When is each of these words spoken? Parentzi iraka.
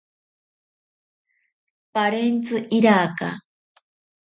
Parentzi 1.93 2.57
iraka. 2.79 3.29